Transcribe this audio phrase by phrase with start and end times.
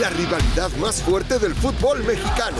[0.00, 2.56] la rivalidad más fuerte del fútbol mexicano.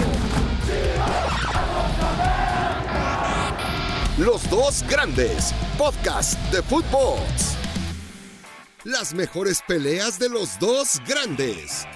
[4.19, 7.19] Los dos grandes, podcast de fútbol.
[8.85, 11.87] Las mejores peleas de los dos grandes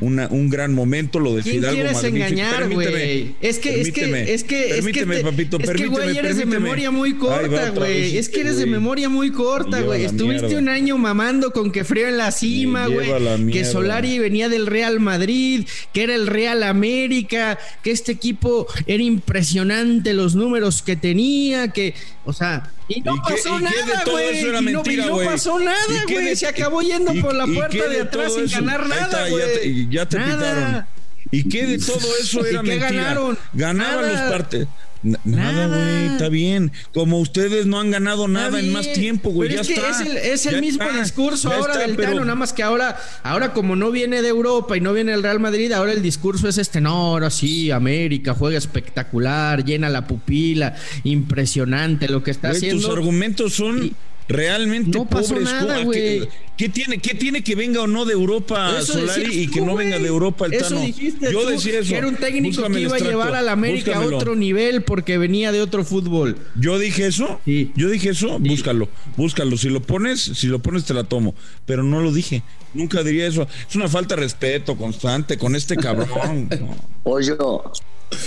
[0.00, 3.34] un gran momento, lo de ¿Quién quieres engañar, güey?
[3.40, 6.46] Es que, es que, es que, permíteme, es que, papito, es que, güey, eres de
[6.46, 8.16] memoria muy corta, güey.
[8.16, 10.04] Es que eres de memoria muy corta, güey.
[10.04, 13.50] Estuviste un año mamando con que frío en la cima, güey.
[13.50, 19.02] Que Solari venía del Real Madrid, que era el Real América, que este equipo era
[19.02, 21.94] impresionante los números que tenía, que,
[22.24, 24.40] o sea, y no pasó nada, güey.
[24.40, 25.76] Y, no, pasó nada,
[26.08, 26.36] güey.
[26.36, 29.88] Se acabó yendo por la puerta de, atrás sin ganar nada, güey.
[29.88, 30.86] Ya, te pitaron.
[31.30, 32.90] ¿Y qué de todo eso era ¿Y qué mentira?
[32.90, 33.38] ganaron?
[33.52, 34.68] Ganaban los partes.
[35.02, 36.72] Nada, güey, está bien.
[36.92, 39.54] Como ustedes no han ganado nada en más tiempo, güey.
[39.54, 42.62] ya es que es el, es el mismo discurso ahora del Tano, nada más que
[42.62, 46.02] ahora, ahora como no viene de Europa y no viene el Real Madrid, ahora el
[46.02, 52.30] discurso es este, no, ahora sí, América juega espectacular, llena la pupila, impresionante lo que
[52.30, 52.82] está haciendo.
[52.82, 53.94] Tus argumentos son
[54.30, 56.28] realmente no pasó Nada, güey.
[56.56, 59.98] ¿Qué, tiene, ¿Qué tiene que venga o no de Europa Solari y que no venga
[59.98, 60.86] de Europa el Tano?
[60.86, 61.88] Yo decía eso.
[61.88, 65.18] Que era un técnico que iba a llevar a la América a otro nivel porque
[65.18, 66.36] venía de otro fútbol.
[66.54, 67.40] Yo dije eso.
[67.44, 67.72] Sí.
[67.76, 68.38] Yo dije eso.
[68.38, 69.56] Búscalo, búscalo.
[69.56, 71.34] Si lo pones, si lo pones te la tomo.
[71.66, 72.42] Pero no lo dije.
[72.74, 73.48] Nunca diría eso.
[73.68, 76.48] Es una falta de respeto constante con este cabrón.
[77.04, 77.34] Oye,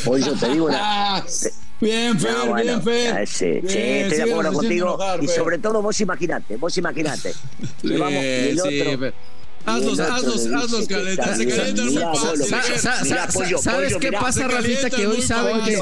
[0.05, 1.23] oye, te digo una.
[1.83, 3.13] Bien, Fer, bien, Fer.
[3.13, 4.97] Ah, sí, sí, estoy de acuerdo contigo.
[5.21, 7.33] y sobre todo vos imaginate, vos imaginate.
[7.81, 9.13] Sí, vamos, el otro,
[9.65, 11.35] Hazlos, hazlos, hazlos, caleta.
[11.35, 14.89] Se calientan muy ¿Sabes qué pasa, Rafita?
[14.89, 15.77] Que hoy saben que.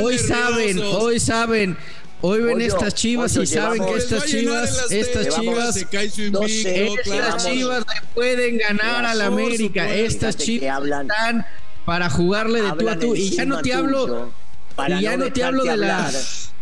[0.00, 1.76] Hoy saben, hoy saben.
[2.24, 9.04] Hoy ven estas chivas y saben que estas chivas, estas chivas, estas chivas pueden ganar
[9.06, 9.92] a la América.
[9.92, 11.44] Estas chivas están
[11.84, 13.16] para jugarle de tú a tú.
[13.16, 14.32] Y ya no te hablo
[14.74, 16.10] para y ya no, te hablo de hablar,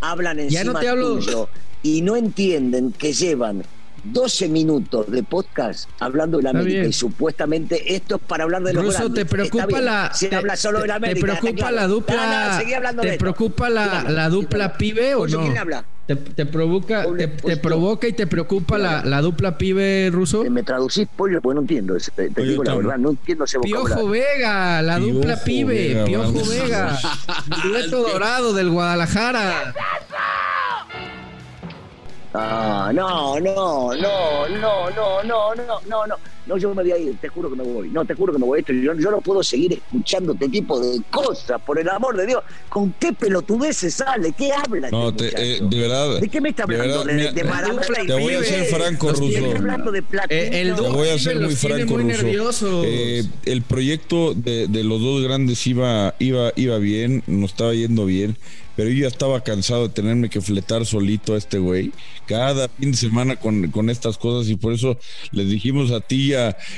[0.01, 1.15] hablan encima ya no te hablo...
[1.15, 1.49] tuyo
[1.83, 3.65] y no entienden que llevan
[4.05, 8.73] 12 minutos de podcast hablando de la América y supuestamente esto es para hablar de
[8.73, 12.63] los Ruso, te preocupa la te, habla solo de la América, te preocupa la dupla
[13.01, 15.85] te preocupa la, la dupla pibe o no ¿quién habla?
[16.11, 20.43] ¿Te, te provoca, te, te, provoca y te preocupa la, la, dupla pibe ruso?
[20.51, 21.97] Me traducís pollo porque no entiendo.
[22.17, 26.03] Te, te digo la verdad, no entiendo ese Piojo Vega, la dupla pibe.
[26.05, 26.99] Piojo Vega.
[27.63, 29.73] Dueto dorado del Guadalajara.
[32.35, 36.17] Ah, no, no, no, no, no, no, no, no, no.
[36.47, 37.89] No, yo me voy a ir, te juro que me voy.
[37.91, 38.65] No, te juro que me voy.
[38.67, 42.43] Yo, yo no puedo seguir escuchando este tipo de cosas, por el amor de Dios.
[42.69, 44.33] ¿Con qué pelotudeces sale?
[44.33, 44.91] ¿Qué habla?
[44.91, 46.21] No, este eh, de verdad.
[46.21, 47.05] ¿De qué me está hablando?
[47.05, 47.43] De, de, de
[48.07, 52.83] Te voy a ser franco, hablando de eh, te voy a ser muy franco, Ruso.
[52.85, 58.07] Eh, el proyecto de, de los dos grandes iba, iba, iba bien, nos estaba yendo
[58.07, 58.37] bien
[58.81, 61.93] pero yo ya estaba cansado de tenerme que fletar solito a este güey
[62.27, 64.97] cada fin de semana con, con estas cosas y por eso
[65.33, 66.30] les dijimos a ti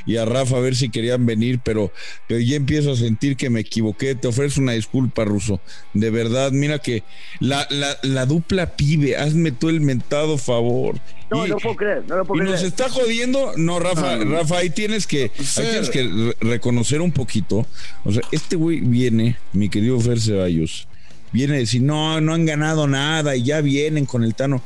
[0.07, 1.93] y a, Rafa a ver si querían venir, pero,
[2.29, 4.15] pero ya empiezo a sentir que me equivoqué.
[4.15, 5.61] Te ofrezco una disculpa, Ruso.
[5.95, 7.03] De verdad, mira que
[7.41, 7.67] la,
[8.03, 10.97] la, dupla pibe, hazme tú el mentado favor.
[11.31, 13.53] No, no puedo creer, no lo puedo y nos está jodiendo.
[13.57, 17.67] No, Rafa, Rafa, ahí tienes que, ahí tienes que reconocer un poquito.
[18.05, 20.89] O sea, este güey viene, mi querido Fer Ceballos
[21.33, 24.63] viene a decir, no, no han ganado nada y ya vienen con el Tano.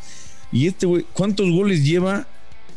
[0.53, 2.26] Y este güey, ¿cuántos goles lleva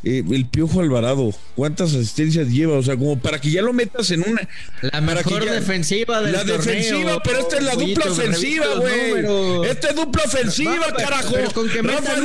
[0.01, 2.77] eh, el Piojo Alvarado, ¿cuántas asistencias lleva?
[2.77, 4.47] O sea, como para que ya lo metas en una.
[4.81, 9.69] La mejor defensiva del La defensiva, pero esta es la dupla ofensiva, güey.
[9.69, 11.33] Esta es dupla ofensiva, carajo.
[11.33, 12.15] Pero con que meta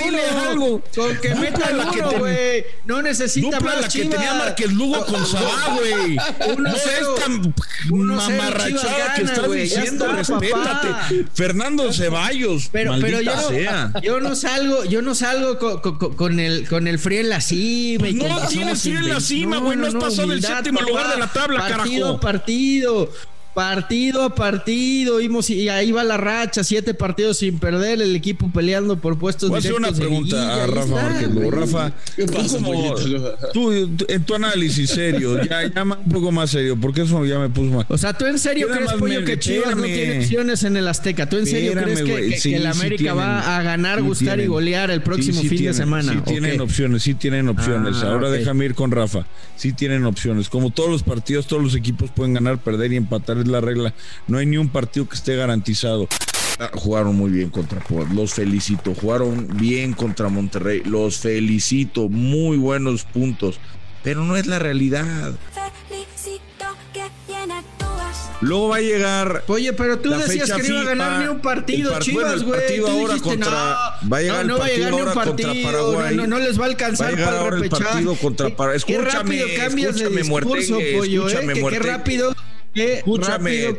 [0.49, 0.83] algo.
[0.95, 2.65] Con que meta uno, güey.
[2.87, 6.17] No necesita dupla más la que tenía Márquez Lugo con Sabá, güey.
[6.57, 7.55] No es tan
[7.91, 10.13] mamarrachada que estás diciendo.
[10.13, 11.27] Respétate.
[11.35, 12.69] Fernando Ceballos.
[12.71, 13.33] Pero, pero yo,
[14.01, 15.59] yo no salgo, yo no salgo
[16.17, 17.64] con, el, con el frío en la silla
[18.15, 19.77] no tienes ir en la cima, güey.
[19.77, 22.21] No, has pasado del séptimo lugar de la tabla, partido, carajo.
[22.21, 28.51] Partido, partido a partido, y ahí va la racha, siete partidos sin perder, el equipo
[28.51, 31.21] peleando por puestos Voy a hacer una pregunta a Rafa
[31.51, 31.93] Rafa,
[33.53, 37.49] tú, en tu análisis serio, ya llama un poco más serio, porque eso ya me
[37.49, 37.87] puso mal.
[37.89, 41.29] O sea, tú en serio crees, Pollo, que Chivas no tiene opciones en el Azteca.
[41.29, 45.43] ¿Tú en serio crees que, el América va a ganar, gustar y golear el próximo
[45.43, 46.13] fin de semana?
[46.13, 47.97] Sí tienen opciones, sí tienen opciones.
[48.03, 49.27] Ah, Ahora déjame ir con Rafa.
[49.57, 50.49] Sí tienen opciones.
[50.49, 53.95] Como todos los partidos, todos los equipos pueden ganar, perder y empatar la regla.
[54.27, 56.09] No hay ni un partido que esté garantizado.
[56.59, 58.95] Ah, jugaron muy bien contra Puebla, los felicito.
[58.95, 62.09] Jugaron bien contra Monterrey, los felicito.
[62.09, 63.59] Muy buenos puntos,
[64.03, 65.35] pero no es la realidad.
[68.45, 69.45] Luego va a llegar.
[69.49, 72.61] Oye, pero tú decías que no iba a ganar ni un partido, Chivas, güey.
[72.61, 73.51] partido ahora contra.
[73.51, 75.49] No, va a llegar no, no va a llegar ni un partido.
[75.49, 76.17] Contra Paraguay.
[76.17, 78.77] No, no, les va a alcanzar va a para ahora el partido contra Paraguay.
[78.77, 82.35] Escúchame, qué rápido cambias escúchame, de discurso, pollo, eh, que, qué rápido
[82.75, 83.73] Escúchame,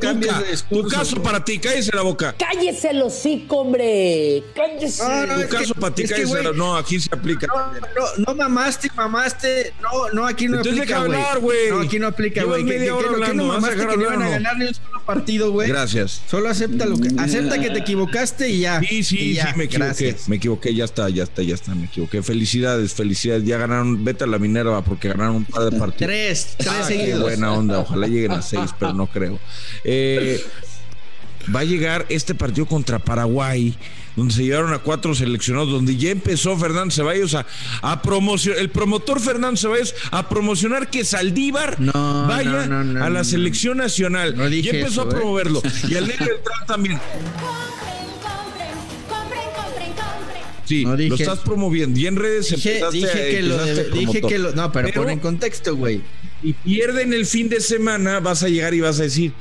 [0.70, 2.34] tu, caso para ti, cállese la boca.
[2.38, 4.44] Cállese el hocico, hombre.
[4.56, 5.04] Cállese.
[5.04, 7.48] tu caso para ti, cállese la No, aquí se aplica.
[7.48, 9.74] No, no, no mamaste, mamaste.
[9.82, 11.70] No, no, aquí no Entonces aplica, güey.
[11.70, 12.66] No, aquí no aplica, güey.
[12.66, 12.92] ¿Qué, qué,
[13.26, 15.68] qué no mamaste que no iban a ganar ni un solo partido, güey?
[15.68, 16.22] Gracias.
[16.30, 17.10] Solo acepta lo que.
[17.18, 18.80] Acepta que te equivocaste y ya.
[18.80, 20.16] Sí, sí, sí, me equivoqué.
[20.28, 22.24] Me equivoqué, ya está, ya está, ya está, me equivoqué.
[22.24, 23.44] Felicidades, felicidades.
[23.44, 26.08] Ya ganaron, vete a la Minerva porque ganaron un par de partidos.
[26.08, 27.20] Tres, tres ah, seguidos.
[27.20, 29.40] Qué buena onda, ojalá lleguen a seis, pero no creo.
[29.84, 30.44] Eh,
[31.54, 33.76] va a llegar este partido contra Paraguay,
[34.16, 37.46] donde se llevaron a cuatro seleccionados, donde ya empezó Fernando Ceballos a,
[37.82, 44.36] a promocionar, el promotor Fernando Ceballos a promocionar que Saldívar vaya a la selección nacional.
[44.62, 45.10] ya empezó a ¿eh?
[45.10, 45.62] promoverlo.
[45.90, 46.28] Y al negro
[46.66, 47.00] también.
[50.66, 52.00] Sí, lo estás promoviendo.
[52.00, 55.76] Y en redes dije, dije que lo dije que lo, no, pero, pero en contexto,
[55.76, 56.02] güey
[56.46, 59.34] y pierden el fin de semana, vas a llegar y vas a decir,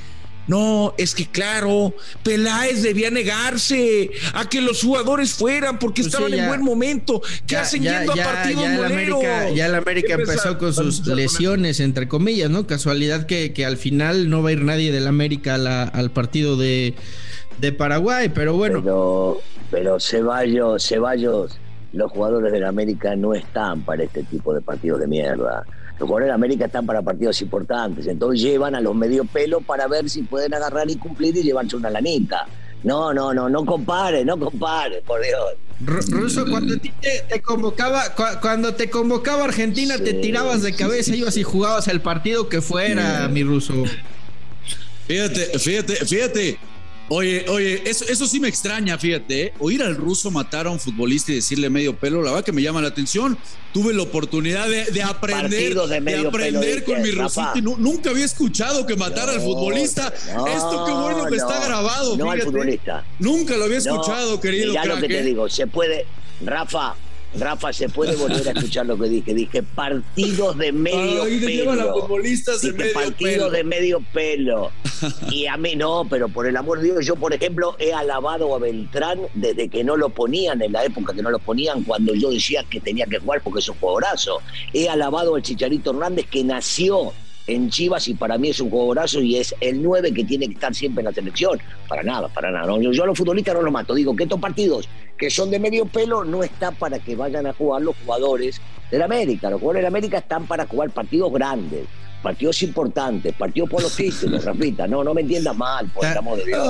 [0.47, 1.93] no, es que claro,
[2.23, 7.21] Peláez debía negarse a que los jugadores fueran porque pues estaban en buen momento.
[7.45, 11.79] ¿Qué hacen yendo a partidos ya el América, ya el América empezó con sus lesiones,
[11.79, 12.65] entre comillas, ¿no?
[12.65, 16.95] Casualidad que, que, al final no va a ir nadie del América al partido de,
[17.59, 18.81] de, Paraguay, pero bueno.
[18.81, 21.57] Pero, pero Ceballos, Ceballos,
[21.93, 25.65] los jugadores del América no están para este tipo de partidos de mierda
[25.97, 29.87] los jugadores de América están para partidos importantes, entonces llevan a los medio pelo para
[29.87, 32.47] ver si pueden agarrar y cumplir y llevarse una lanita.
[32.83, 36.07] No, no, no, no compare, no compare, por Dios.
[36.07, 36.91] Ruso, cuando te,
[37.27, 38.03] te, convocaba,
[38.41, 43.27] cuando te convocaba Argentina, te tirabas de cabeza, ibas y jugabas el partido que fuera,
[43.27, 43.73] mi ruso.
[45.07, 46.59] Fíjate, fíjate, fíjate,
[47.07, 49.53] Oye, oye, eso, eso sí me extraña, fíjate, ¿eh?
[49.59, 52.63] oír al ruso matar a un futbolista y decirle medio pelo, la verdad que me
[52.63, 53.37] llama la atención.
[53.73, 58.95] Tuve la oportunidad de, aprender, de, aprender con mi rusito y nunca había escuchado que
[58.95, 60.07] matara al futbolista.
[60.07, 62.15] Esto qué bueno que está grabado.
[62.15, 63.05] No al futbolista.
[63.19, 64.73] Nunca lo había escuchado, querido.
[64.73, 65.23] Ya lo que te ¿eh?
[65.23, 66.05] digo, se puede,
[66.41, 66.95] Rafa,
[67.39, 69.33] Rafa, ¿se puede volver a escuchar lo que dije?
[69.33, 71.85] Dije partidos de medio pelo.
[72.61, 74.71] Dije partidos de medio pelo.
[75.29, 78.55] Y a mí no, pero por el amor de Dios, yo por ejemplo he alabado
[78.55, 82.15] a Beltrán desde que no lo ponían, en la época que no lo ponían, cuando
[82.15, 84.41] yo decía que tenía que jugar porque es un jugadorazo.
[84.73, 87.13] He alabado al Chicharito Hernández que nació
[87.47, 90.53] en Chivas y para mí es un jugadorazo y es el 9 que tiene que
[90.53, 91.59] estar siempre en la selección.
[91.87, 92.77] Para nada, para nada.
[92.79, 93.93] Yo, a los futbolistas no los mato.
[93.93, 97.53] Digo que estos partidos que son de medio pelo no están para que vayan a
[97.53, 98.61] jugar los jugadores
[98.91, 99.49] del América.
[99.49, 101.85] Los jugadores del América están para jugar partidos grandes
[102.25, 106.39] partidos importantes, partidos por los títulos, Rafita, no, no me entiendas mal, por el amor
[106.39, 106.67] de Dios.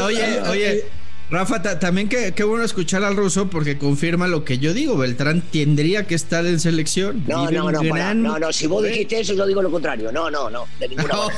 [0.00, 0.84] oye, oye,
[1.30, 4.96] Rafa, también qué, bueno escuchar al ruso porque confirma lo que yo digo.
[4.96, 7.24] Beltrán tendría que estar en selección.
[7.26, 7.82] No, no, no,
[8.14, 8.52] no, no.
[8.52, 10.12] Si vos dijiste eso, yo digo lo contrario.
[10.12, 10.66] No, no, no.
[10.78, 11.34] De ninguna manera.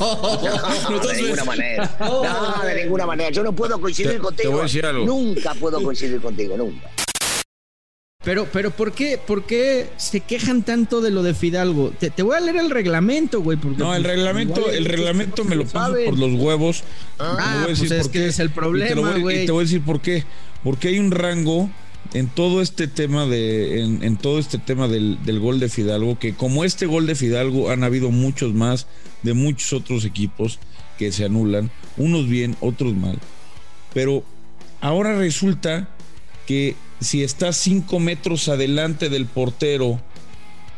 [0.91, 1.97] No, de ninguna manera.
[2.01, 3.31] No, de ninguna manera.
[3.31, 4.43] Yo no puedo coincidir contigo.
[4.43, 5.07] Te voy a decir algo.
[5.07, 6.91] Nunca puedo coincidir contigo, nunca.
[8.27, 11.93] Pero, pero ¿por qué, por qué se quejan tanto de lo de Fidalgo?
[11.93, 13.57] Te, voy a leer el reglamento, güey.
[13.57, 16.83] no, el pues, reglamento, el reglamento me lo paso por los huevos.
[17.21, 19.45] Ah, pues es que es el problema, güey.
[19.45, 20.25] Y, te voy a decir por qué.
[20.65, 21.71] Porque hay un rango
[22.15, 26.35] en todo este tema de, en, todo este tema del, del, gol de Fidalgo, que
[26.35, 28.89] como este gol de Fidalgo han habido muchos más
[29.23, 30.59] de muchos otros equipos
[30.99, 33.21] que se anulan, unos bien, otros mal.
[33.95, 34.25] Pero
[34.81, 35.91] ahora resulta
[36.45, 40.01] que si estás cinco metros adelante del portero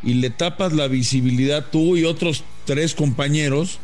[0.03, 3.79] y le tapas la visibilidad tú y otros tres compañeros,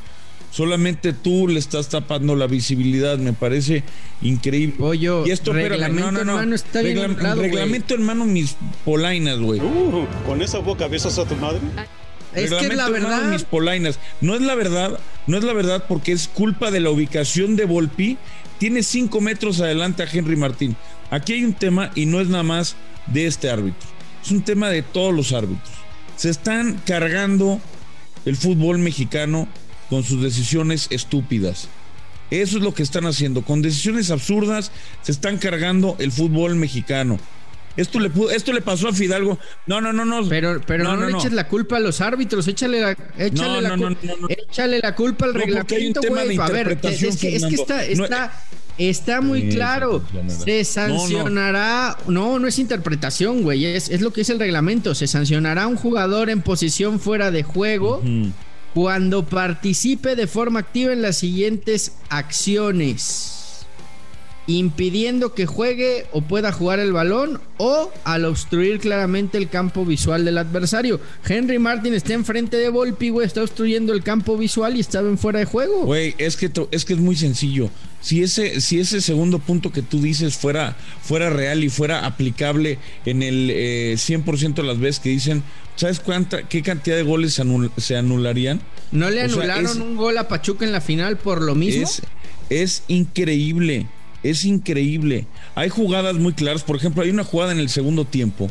[0.52, 3.84] solamente tú le estás tapando la visibilidad, me parece
[4.22, 4.76] increíble.
[4.80, 6.56] Oye, y esto, reglamento, no, no, no.
[6.56, 9.60] está bien reglamento, hermano, mis polainas, güey.
[9.60, 11.60] Uh, con esa boca besas a tu madre.
[12.34, 13.32] Es que es la verdad.
[13.32, 14.00] Mis polainas.
[14.22, 17.66] No es la verdad, no es la verdad porque es culpa de la ubicación de
[17.66, 18.18] Volpi.
[18.58, 20.78] Tiene cinco metros adelante a Henry Martín.
[21.12, 22.76] Aquí hay un tema y no es nada más
[23.08, 23.88] de este árbitro,
[24.24, 25.70] es un tema de todos los árbitros.
[26.16, 27.60] Se están cargando
[28.26, 29.48] el fútbol mexicano
[29.90, 31.68] con sus decisiones estúpidas.
[32.32, 33.44] Eso es lo que están haciendo.
[33.44, 34.72] Con decisiones absurdas
[35.02, 37.20] se están cargando el fútbol mexicano.
[37.78, 39.38] Esto le, esto le pasó a Fidalgo.
[39.68, 40.28] No, no, no, no.
[40.30, 42.48] Pero, pero no, le eches la culpa a los árbitros.
[42.48, 43.98] Échale la, échale la,
[44.30, 45.76] échale la culpa al reglamento.
[45.76, 48.44] Hay un tema de interpretación, es, que, es que está, está,
[48.78, 50.04] Está muy claro.
[50.28, 51.98] Se sancionará.
[52.08, 53.66] No, no, es interpretación, güey.
[53.66, 54.96] Es, es, lo que dice el reglamento.
[54.96, 58.02] Se sancionará a un jugador en posición fuera de juego
[58.74, 63.35] cuando participe de forma activa en las siguientes acciones
[64.48, 70.26] impidiendo que juegue o pueda jugar el balón o al obstruir claramente el campo visual
[70.26, 71.00] del adversario.
[71.28, 75.18] Henry Martin está enfrente de Volpi, güey, está obstruyendo el campo visual y estaba en
[75.18, 75.86] fuera de juego.
[75.86, 77.70] Güey, es que, es que es muy sencillo.
[78.02, 82.78] Si ese, si ese segundo punto que tú dices fuera, fuera real y fuera aplicable
[83.06, 85.42] en el 100% eh, de las veces que dicen,
[85.76, 87.34] ¿sabes cuánta, qué cantidad de goles
[87.78, 88.62] se, anularían?
[88.92, 91.82] ¿No le anularon un gol a Pachuca en la final por lo mismo?
[91.82, 92.04] Es,
[92.52, 93.88] es increíble.
[94.26, 95.28] Es increíble.
[95.54, 96.64] Hay jugadas muy claras.
[96.64, 98.50] Por ejemplo, hay una jugada en el segundo tiempo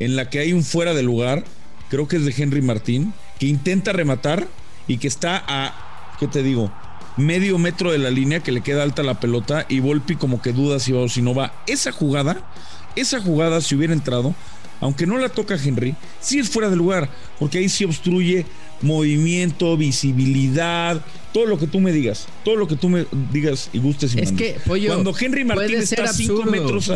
[0.00, 1.44] en la que hay un fuera de lugar,
[1.88, 4.48] creo que es de Henry Martín, que intenta rematar
[4.88, 6.72] y que está a, ¿qué te digo?
[7.16, 10.52] Medio metro de la línea que le queda alta la pelota y Volpi como que
[10.52, 11.62] duda si va o si no va.
[11.68, 12.50] Esa jugada,
[12.96, 14.34] esa jugada si hubiera entrado,
[14.80, 18.46] aunque no la toca Henry, sí es fuera de lugar, porque ahí sí obstruye
[18.82, 21.00] movimiento, visibilidad,
[21.32, 24.20] todo lo que tú me digas, todo lo que tú me digas y gustes y
[24.20, 26.90] Es que, cuando Henry Martín está a 5 metros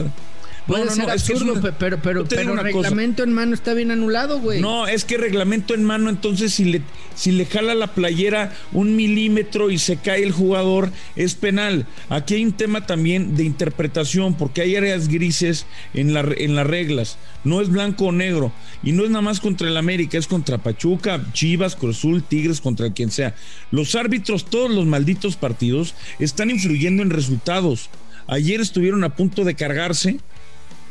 [0.69, 4.61] Puede no, ser absurdo, pero, pero, pero reglamento en mano está bien anulado, güey.
[4.61, 6.83] No, es que reglamento en mano, entonces si le,
[7.15, 11.87] si le jala la playera un milímetro y se cae el jugador, es penal.
[12.11, 16.67] Aquí hay un tema también de interpretación, porque hay áreas grises en, la, en las
[16.67, 17.17] reglas.
[17.45, 18.53] No es blanco o negro.
[18.83, 22.93] Y no es nada más contra el América, es contra Pachuca, Chivas, Cruzul, Tigres, contra
[22.93, 23.35] quien sea.
[23.71, 27.89] Los árbitros, todos los malditos partidos, están influyendo en resultados.
[28.27, 30.19] Ayer estuvieron a punto de cargarse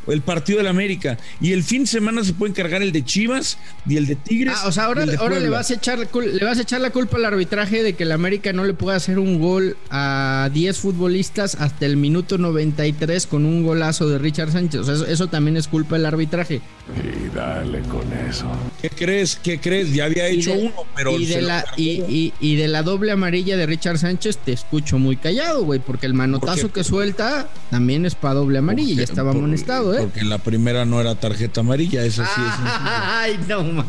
[0.07, 1.17] el partido del América.
[1.41, 4.55] Y el fin de semana se puede encargar el de Chivas y el de Tigres.
[4.57, 7.17] Ah, o sea, ahora, ahora le, vas a echar, le vas a echar la culpa
[7.17, 11.55] al arbitraje de que el América no le pueda hacer un gol a 10 futbolistas
[11.55, 14.81] hasta el minuto 93 con un golazo de Richard Sánchez.
[14.81, 16.61] O sea, eso, también es culpa del arbitraje.
[16.95, 18.49] Y dale con eso.
[18.81, 19.35] ¿Qué crees?
[19.35, 19.93] ¿Qué crees?
[19.93, 21.17] Ya había hecho uno, pero.
[21.17, 25.17] Y de, la, y, y, de la doble amarilla de Richard Sánchez te escucho muy
[25.17, 28.95] callado, güey, porque el manotazo que suelta también es para doble amarilla.
[28.95, 29.96] Ya estaba amonestado, ¿eh?
[29.99, 32.53] Porque en la primera no era tarjeta amarilla, esa sí es.
[32.65, 33.85] Ay, no más.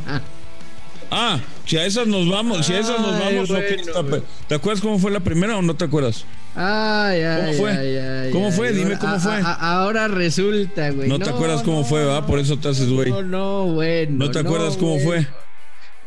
[1.11, 3.49] Ah, si a esas nos vamos, si a esas nos vamos,
[4.47, 6.25] ¿te acuerdas cómo fue la primera o no te acuerdas?
[6.55, 7.71] Ay, ay, ¿Cómo fue?
[7.71, 8.73] Ay, ¿Cómo fue?
[8.73, 9.41] Dime cómo fue.
[9.43, 11.09] ahora resulta, güey.
[11.09, 12.27] No, te acuerdas cómo fue, ¿va?
[12.27, 13.11] Por eso te haces, güey.
[13.11, 14.27] No, no, bueno.
[14.27, 15.27] ¿No te acuerdas cómo fue?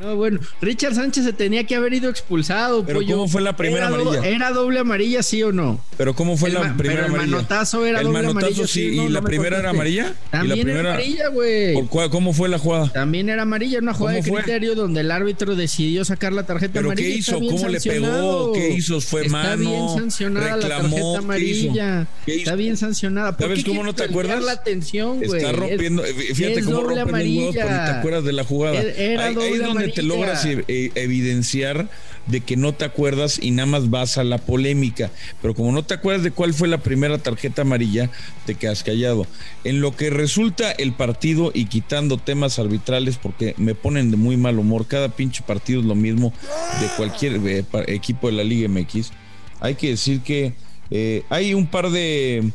[0.01, 2.83] No, bueno, Richard Sánchez se tenía que haber ido expulsado.
[2.83, 4.25] Pero ¿cómo fue la primera amarilla?
[4.25, 5.79] ¿Era doble amarilla, sí o no?
[5.95, 7.25] Pero ¿cómo fue la primera amarilla?
[7.25, 8.67] El manotazo era el doble manotazo, amarilla.
[8.67, 10.15] Sí, ¿Y la primera era amarilla?
[10.31, 11.87] También era amarilla, güey.
[12.09, 12.91] ¿Cómo fue la jugada?
[12.91, 16.87] También era amarilla, una jugada de criterio donde el árbitro decidió sacar la tarjeta ¿Pero
[16.87, 17.07] amarilla.
[17.07, 17.39] qué hizo?
[17.39, 18.53] ¿Cómo le pegó?
[18.53, 19.01] ¿Qué hizo?
[19.01, 19.51] ¿Fue Está mano?
[19.51, 22.07] Está bien sancionada la tarjeta amarilla.
[22.25, 23.35] Está bien sancionada.
[23.37, 24.43] ¿Sabes cómo no te acuerdas?
[24.43, 25.41] la atención, güey.
[25.41, 26.01] Está rompiendo.
[26.33, 28.79] Fíjate cómo rompe los huevos, pero te acuerdas de la jugada.
[28.79, 31.89] Ahí es donde te logras eh, evidenciar
[32.27, 35.11] de que no te acuerdas y nada más vas a la polémica.
[35.41, 38.09] Pero como no te acuerdas de cuál fue la primera tarjeta amarilla,
[38.45, 39.25] te quedas callado.
[39.63, 44.37] En lo que resulta el partido y quitando temas arbitrales, porque me ponen de muy
[44.37, 46.33] mal humor, cada pinche partido es lo mismo
[46.79, 49.11] de cualquier eh, equipo de la Liga MX.
[49.59, 50.53] Hay que decir que
[50.89, 52.51] eh, hay un par de.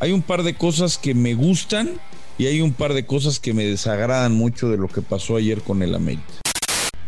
[0.00, 1.92] Hay un par de cosas que me gustan
[2.36, 5.62] y hay un par de cosas que me desagradan mucho de lo que pasó ayer
[5.62, 6.43] con el América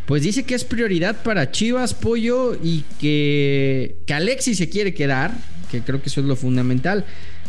[0.07, 5.33] pues dice que es prioridad para Chivas, Pollo, y que, Alexis se quiere quedar,
[5.71, 7.05] que creo que eso es lo fundamental.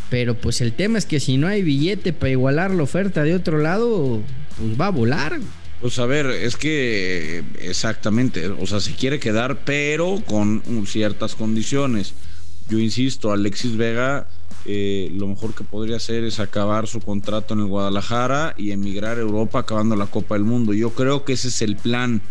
[0.09, 3.35] Pero pues el tema es que si no hay billete para igualar la oferta de
[3.35, 4.21] otro lado,
[4.57, 5.39] pues va a volar.
[5.81, 12.13] Pues a ver, es que exactamente, o sea, se quiere quedar, pero con ciertas condiciones.
[12.69, 14.27] Yo insisto, Alexis Vega
[14.69, 19.17] eh, lo mejor que podría hacer es acabar su contrato en el Guadalajara y emigrar
[19.17, 20.73] a Europa acabando la Copa del Mundo.
[20.73, 22.21] Yo creo que ese es el plan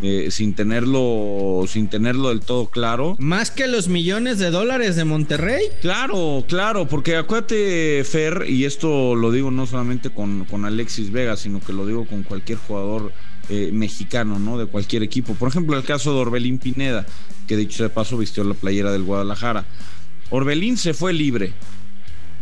[0.00, 3.16] eh, sin tenerlo sin tenerlo del todo claro.
[3.18, 5.64] Más que los millones de dólares de Monterrey.
[5.80, 11.36] Claro, claro, porque acuérdate, Fer, y esto lo digo no solamente con, con Alexis Vega,
[11.36, 13.12] sino que lo digo con cualquier jugador
[13.48, 14.58] eh, mexicano, ¿no?
[14.58, 15.34] De cualquier equipo.
[15.34, 17.06] Por ejemplo, el caso de Orbelín Pineda,
[17.46, 19.64] que dicho de paso vistió la playera del Guadalajara.
[20.30, 21.54] Orbelín se fue libre.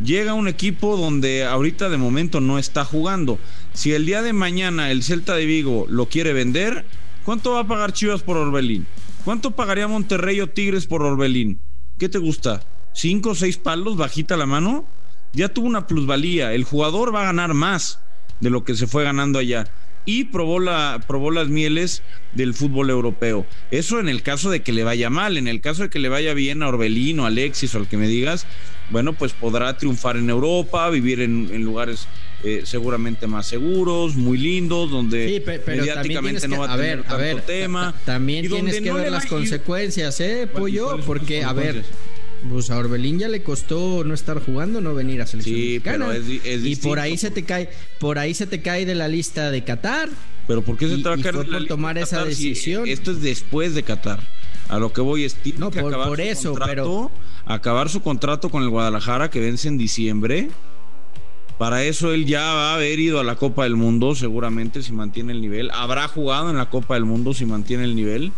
[0.04, 3.38] Llega un equipo donde ahorita de momento no está jugando.
[3.72, 6.84] Si el día de mañana el Celta de Vigo lo quiere vender,
[7.26, 8.86] ¿Cuánto va a pagar Chivas por Orbelín?
[9.24, 11.60] ¿Cuánto pagaría Monterrey o Tigres por Orbelín?
[11.98, 12.62] ¿Qué te gusta?
[12.94, 14.86] ¿Cinco o seis palos bajita la mano?
[15.32, 16.52] Ya tuvo una plusvalía.
[16.52, 17.98] El jugador va a ganar más
[18.38, 19.66] de lo que se fue ganando allá.
[20.04, 23.44] Y probó, la, probó las mieles del fútbol europeo.
[23.72, 25.36] Eso en el caso de que le vaya mal.
[25.36, 27.96] En el caso de que le vaya bien a Orbelín o Alexis o al que
[27.96, 28.46] me digas,
[28.90, 32.06] bueno, pues podrá triunfar en Europa, vivir en, lugares
[32.44, 37.94] eh, seguramente más seguros, muy lindos, donde mediáticamente no va a, tener tanto tema.
[38.04, 40.98] También tienes que ver las consecuencias, ¿eh, Pollo?
[41.06, 41.84] Porque, a ver,
[42.48, 46.12] pues a Orbelín ya le costó no estar jugando, no venir a selección sí, Pero
[46.12, 49.50] es, y por ahí se te cae, por ahí se te cae de la lista
[49.50, 50.08] de Qatar.
[50.46, 52.88] Pero ¿por qué se te va a caer por tomar esa decisión?
[52.88, 54.20] esto es después de Qatar.
[54.68, 57.10] A lo que voy es no, que por, acabar por eso, pero
[57.44, 60.48] acabar su contrato con el Guadalajara que vence en diciembre.
[61.58, 64.92] Para eso él ya va a haber ido a la Copa del Mundo, seguramente si
[64.92, 65.70] mantiene el nivel.
[65.70, 68.32] Habrá jugado en la Copa del Mundo si mantiene el nivel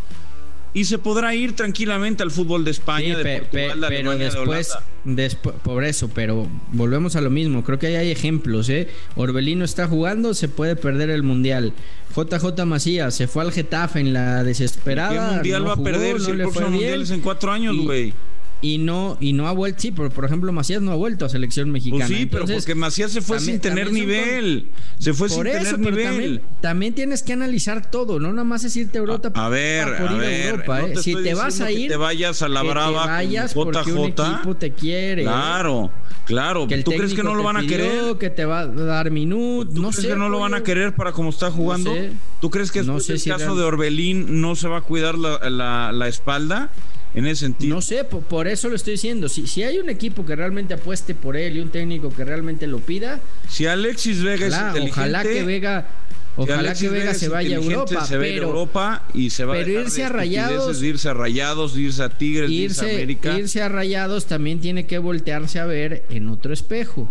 [0.75, 5.57] y se podrá ir tranquilamente al fútbol de España, de Portugal, de pero después, después,
[5.63, 7.65] por eso, pero volvemos a lo mismo.
[7.65, 8.89] Creo que ahí hay ejemplos, ¿eh?
[9.17, 11.73] Orbelino está jugando, se puede perder el mundial.
[12.15, 15.13] JJ Macías se fue al Getafe en la desesperada.
[15.31, 18.13] ¿Qué mundial va a perder si el próximo mundial es en cuatro años, güey?
[18.61, 21.29] Y no y no ha vuelto sí por, por ejemplo Macías no ha vuelto a
[21.29, 22.07] selección mexicana.
[22.07, 26.43] pues sí pero porque Macías se fue sin tener nivel se fue sin tener nivel.
[26.61, 30.13] también, tienes que analizar todo no nada más es irte a Europa a, ver a,
[30.15, 30.97] ver Europa, ¿eh?
[30.97, 34.57] si te vas a ir te vayas a la brava te vayas porque un equipo
[34.57, 35.23] te quiere.
[35.23, 35.91] Claro
[36.25, 36.67] claro.
[36.85, 39.91] Tú crees que no lo van a querer que te va a dar minutos no
[39.91, 41.95] crees que no lo van a querer para cómo está jugando
[42.41, 45.49] tú crees que no sé el caso de Orbelín no se va a cuidar la,
[45.49, 46.71] la, la espalda
[47.15, 47.75] en ese sentido.
[47.75, 49.29] No sé, por, eso lo estoy diciendo.
[49.29, 52.67] Si, si hay un equipo que realmente apueste por él y un técnico que realmente
[52.67, 53.21] lo pida.
[53.49, 54.91] Si Alexis Vega es inteligente.
[54.91, 55.89] Ojalá que Vega.
[56.37, 58.05] Ojalá que Vega se vaya a Europa.
[58.05, 60.83] Se pero, a Europa y se va pero a irse a Rayados.
[60.83, 63.39] irse a Rayados, irse a Tigres, irse, irse a América.
[63.39, 67.11] Irse a Rayados también tiene que voltearse a ver en otro espejo.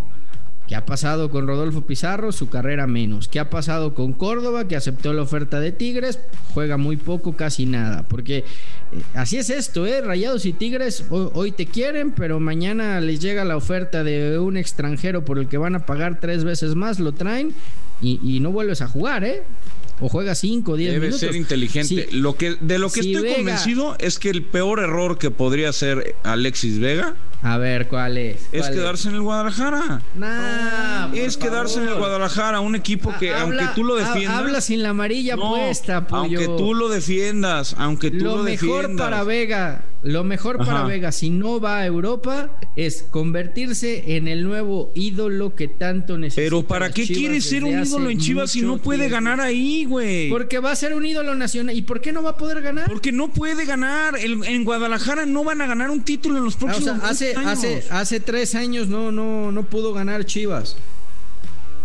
[0.67, 2.33] ¿Qué ha pasado con Rodolfo Pizarro?
[2.33, 3.29] Su carrera menos.
[3.29, 4.67] ¿Qué ha pasado con Córdoba?
[4.67, 6.19] Que aceptó la oferta de Tigres.
[6.53, 8.03] Juega muy poco, casi nada.
[8.09, 8.43] Porque eh,
[9.13, 10.01] así es esto, ¿eh?
[10.01, 15.23] Rayados y Tigres hoy, te quieren, pero mañana les llega la oferta de un extranjero
[15.23, 17.53] por el que van a pagar tres veces más, lo traen
[18.01, 19.43] y, y no vuelves a jugar, ¿eh?
[19.99, 21.21] o juega 5 o 10 minutos.
[21.21, 22.07] Debe ser inteligente.
[22.11, 26.15] lo que, de lo que estoy convencido es que el peor error que podría hacer
[26.23, 27.15] Alexis Vega.
[27.41, 28.47] A ver, ¿cuál es?
[28.51, 30.01] es quedarse en el Guadalajara.
[30.15, 34.39] Nah, es quedarse en el Guadalajara, un equipo que, aunque tú lo defiendas.
[34.39, 39.23] Habla sin la amarilla puesta, Aunque tú lo defiendas, aunque tú lo, lo mejor para
[39.23, 44.91] Vega lo mejor para Vega, si no va a Europa, es convertirse en el nuevo
[44.95, 46.41] ídolo que tanto necesita.
[46.41, 50.29] Pero ¿para qué quiere ser un ídolo en Chivas si no puede ganar ahí, güey?
[50.29, 51.75] Porque va a ser un ídolo nacional.
[51.75, 52.87] ¿Y por qué no va a poder ganar?
[52.87, 54.15] Porque no puede ganar.
[54.17, 57.51] en Guadalajara no van a ganar un título en los próximos ah, hace, años.
[57.51, 60.77] Hace, hace tres años no, no, no pudo ganar Chivas.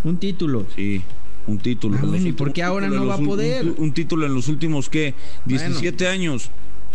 [0.03, 0.65] Un título.
[0.75, 1.01] Sí
[1.47, 1.97] un título.
[2.01, 3.73] Ah, ¿Y por qué ahora no va a poder?
[3.77, 5.13] Un, título en los últimos, ¿qué?
[5.45, 6.49] 17 años.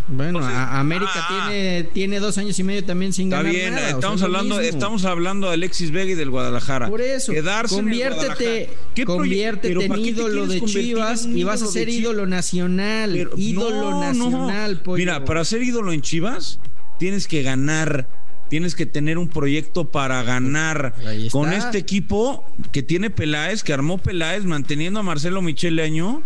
[0.08, 1.48] Bueno, América ah.
[1.48, 3.90] tiene, tiene dos años y medio también sin ganar bien, nada.
[3.90, 6.88] Estamos hablando, estamos hablando de Alexis Vega y del Guadalajara.
[6.88, 12.26] Por eso, Quedarse conviértete, en conviértete en ídolo de Chivas y vas a ser ídolo
[12.26, 13.28] nacional.
[13.36, 16.60] ídolo nacional, Mira, para ser ídolo en Chivas,
[16.98, 18.08] tienes que ganar.
[18.48, 20.94] Tienes que tener un proyecto para ganar
[21.30, 26.22] con este equipo que tiene Peláez, que armó Peláez, manteniendo a Marcelo Michele Año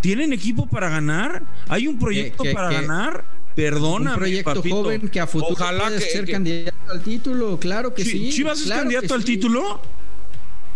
[0.00, 1.42] ¿Tienen equipo para ganar?
[1.68, 3.24] ¿Hay un proyecto para ganar?
[3.54, 8.04] Perdóname, un proyecto joven que a futuro Ojalá puede ser candidato al título, claro que
[8.04, 8.30] sí.
[8.30, 9.80] ¿Chivas es candidato al título?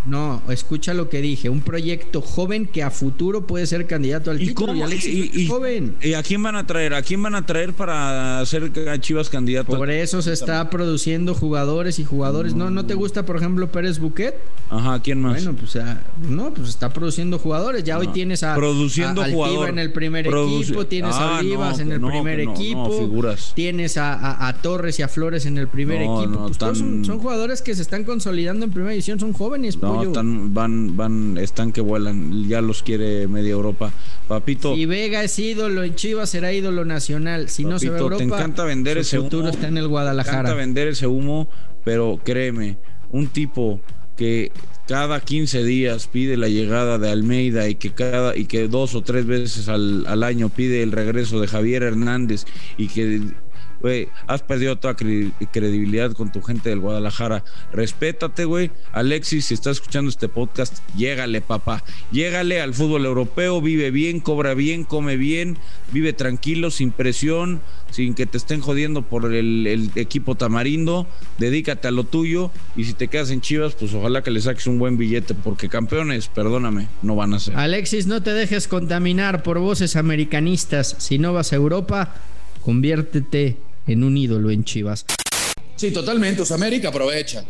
[0.06, 1.48] No, escucha lo que dije.
[1.48, 4.74] Un proyecto joven que a futuro puede ser candidato al título.
[4.74, 5.96] Y, joven.
[6.02, 6.94] ¿Y a quién van a traer?
[6.94, 9.76] ¿A quién van a traer para hacer a Chivas candidato?
[9.76, 12.54] Por eso se está produciendo jugadores y jugadores.
[12.54, 14.34] ¿No, ¿No te gusta, por ejemplo, Pérez Buquet?
[14.70, 15.34] Ajá, ¿quién más?
[15.34, 15.78] Bueno, pues
[16.28, 17.84] no, pues está produciendo jugadores.
[17.84, 19.28] Ya hoy tienes a, produciendo a,
[19.68, 23.08] en el primer equipo, tienes a ah, Olivas en el primer equipo,
[23.54, 26.46] tienes a, Torres y a Flores en el primer equipo.
[26.46, 29.76] Pues son, son, jugadores que se están consolidando en primera división, son jóvenes.
[29.94, 33.92] No, están, van, van, están que vuelan, ya los quiere media Europa.
[34.28, 34.74] Papito.
[34.74, 37.48] Si Vega es ídolo en Chivas, será ídolo nacional.
[37.48, 40.36] Si no se ve Europa, te encanta vender ese futuro está en el Guadalajara.
[40.36, 41.48] Te encanta vender ese humo,
[41.84, 42.78] pero créeme,
[43.10, 43.80] un tipo
[44.16, 44.52] que
[44.86, 49.02] cada 15 días pide la llegada de Almeida y que cada y que dos o
[49.02, 52.44] tres veces al, al año pide el regreso de Javier Hernández
[52.76, 53.22] y que
[53.84, 57.44] güey, has perdido toda credibilidad con tu gente del Guadalajara.
[57.70, 58.70] Respétate, güey.
[58.92, 61.84] Alexis, si estás escuchando este podcast, llégale, papá.
[62.10, 65.58] Llégale al fútbol europeo, vive bien, cobra bien, come bien,
[65.92, 71.06] vive tranquilo, sin presión, sin que te estén jodiendo por el, equipo tamarindo.
[71.36, 74.66] Dedícate a lo tuyo y si te quedas en Chivas, pues ojalá que le saques
[74.66, 77.54] un buen billete, porque campeones, perdóname, no van a ser.
[77.54, 80.96] Alexis, no te dejes contaminar por voces americanistas.
[81.00, 82.14] Si no vas a Europa,
[82.62, 85.04] conviértete en un ídolo en Chivas.
[85.76, 86.42] Sí, totalmente.
[86.52, 87.44] América aprovecha.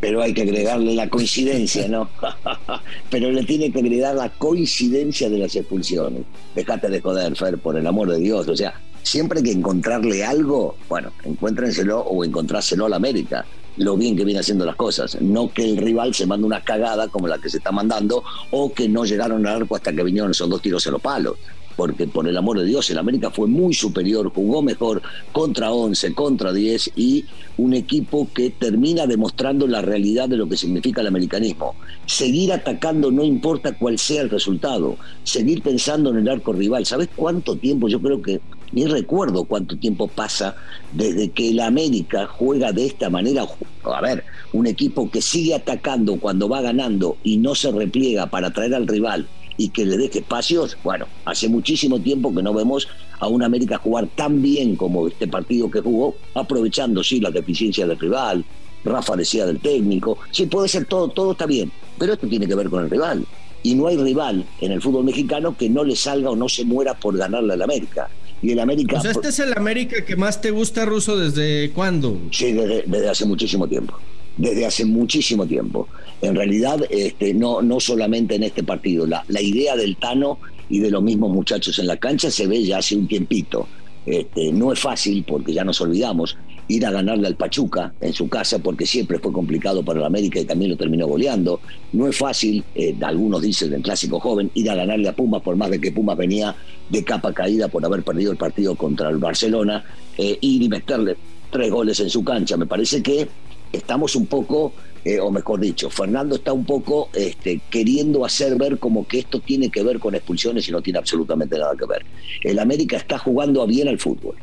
[0.00, 2.08] pero hay que agregarle la coincidencia, ¿no?
[3.10, 6.22] pero le tiene que agregar la coincidencia de las expulsiones.
[6.54, 8.48] Dejate de joder, Fer, por el amor de Dios.
[8.48, 13.44] O sea, siempre hay que encontrarle algo, bueno, encuéntrenselo o encontrárselo a la América
[13.76, 17.08] lo bien que viene haciendo las cosas, no que el rival se mande una cagada
[17.08, 20.32] como la que se está mandando o que no llegaron al arco hasta que vinieron
[20.32, 21.36] esos dos tiros en los palos
[21.80, 25.00] porque por el amor de Dios, el América fue muy superior, jugó mejor
[25.32, 27.24] contra 11, contra 10 y
[27.56, 31.74] un equipo que termina demostrando la realidad de lo que significa el americanismo.
[32.04, 36.84] Seguir atacando no importa cuál sea el resultado, seguir pensando en el arco rival.
[36.84, 37.88] ¿Sabes cuánto tiempo?
[37.88, 40.56] Yo creo que ni recuerdo cuánto tiempo pasa
[40.92, 43.46] desde que el América juega de esta manera.
[43.84, 48.48] A ver, un equipo que sigue atacando cuando va ganando y no se repliega para
[48.48, 49.26] atraer al rival
[49.60, 53.76] y que le deje espacios, bueno, hace muchísimo tiempo que no vemos a un América
[53.76, 58.42] jugar tan bien como este partido que jugó, aprovechando, sí, las deficiencias del rival,
[58.86, 62.54] Rafa decía del técnico, sí, puede ser todo, todo está bien, pero esto tiene que
[62.54, 63.26] ver con el rival.
[63.62, 66.64] Y no hay rival en el fútbol mexicano que no le salga o no se
[66.64, 68.08] muera por ganarle al América.
[68.40, 68.96] Y el América.
[68.96, 72.18] O sea, este es el América que más te gusta, Ruso, ¿desde cuándo?
[72.30, 73.94] Sí, desde hace muchísimo tiempo
[74.36, 75.88] desde hace muchísimo tiempo.
[76.22, 80.38] En realidad, este, no, no solamente en este partido, la, la idea del Tano
[80.68, 83.66] y de los mismos muchachos en la cancha se ve ya hace un tiempito.
[84.06, 86.36] Este, no es fácil, porque ya nos olvidamos,
[86.68, 90.40] ir a ganarle al Pachuca en su casa, porque siempre fue complicado para el América
[90.40, 91.60] y también lo terminó goleando.
[91.92, 95.56] No es fácil, eh, algunos dicen del clásico joven, ir a ganarle a Pumas, por
[95.56, 96.54] más de que Pumas venía
[96.88, 99.84] de capa caída por haber perdido el partido contra el Barcelona,
[100.16, 101.16] eh, ir y meterle
[101.50, 102.56] tres goles en su cancha.
[102.56, 103.28] Me parece que
[103.72, 104.72] estamos un poco,
[105.04, 109.40] eh, o mejor dicho, Fernando está un poco este, queriendo hacer ver como que esto
[109.40, 112.04] tiene que ver con expulsiones y no tiene absolutamente nada que ver.
[112.42, 114.36] El América está jugando bien al fútbol.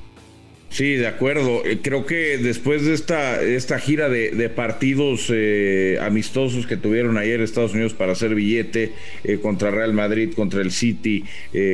[0.69, 1.65] Sí, de acuerdo.
[1.65, 7.41] Eh, creo que después de esta, esta gira de, partidos eh, amistosos que tuvieron ayer
[7.41, 11.23] Estados Unidos para hacer billete eh, contra Real Madrid, contra el City,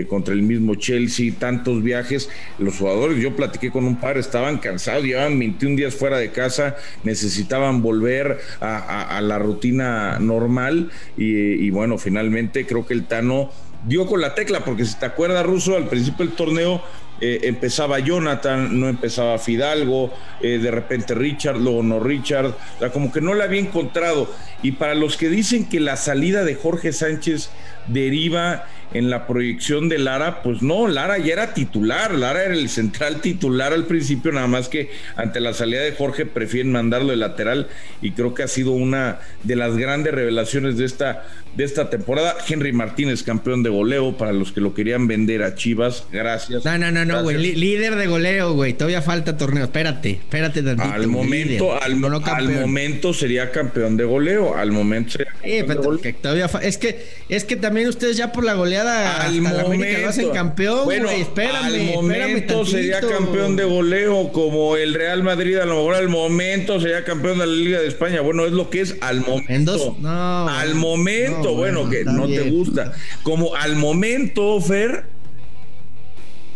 [0.07, 2.29] contra el mismo Chelsea, tantos viajes,
[2.59, 6.77] los jugadores, yo platiqué con un par, estaban cansados, llevaban 21 días fuera de casa,
[7.03, 13.51] necesitaban volver a, la rutina normal y, y bueno, finalmente creo que el Tano
[13.85, 16.81] dio con la tecla, porque si te acuerdas, Ruso, al principio del torneo
[17.25, 22.53] eh, empezaba Jonathan, no empezaba Fidalgo, eh, de repente Richard, luego no Richard,
[22.91, 24.29] como que no la había encontrado.
[24.61, 27.49] Y para los que dicen que la salida de Jorge Sánchez
[27.87, 32.69] deriva en la proyección de Lara, pues no, Lara ya era titular, Lara era el
[32.69, 37.17] central titular al principio, nada más que ante la salida de Jorge prefieren mandarlo de
[37.17, 37.67] lateral
[38.01, 41.25] y creo que ha sido una de las grandes revelaciones de esta,
[41.55, 42.35] de esta temporada.
[42.47, 46.63] Henry Martínez, campeón de goleo, para los que lo querían vender a Chivas, gracias.
[46.63, 50.93] No, no, no, no, güey, líder de goleo, güey, todavía falta torneo, espérate, espérate tantito.
[50.93, 57.55] Al momento, al, momento sería campeón de goleo, al momento sería es que, es que
[57.55, 62.65] también ustedes ya por la goleada al momento, lo hacen campeón, bueno, espérame, al momento
[62.65, 67.39] sería campeón de goleo como el Real Madrid, a lo mejor al momento sería campeón
[67.39, 68.21] de la Liga de España.
[68.21, 69.97] Bueno, es lo que es al momento.
[70.03, 72.93] al momento, bueno, que no te gusta.
[73.23, 75.05] Como al momento, Fer,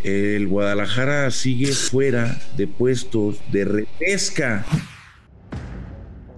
[0.04, 4.65] el Guadalajara sigue fuera de puestos de repesca.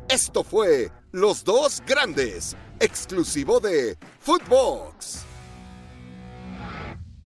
[0.09, 5.28] Esto fue Los Dos Grandes, exclusivo de Footbox.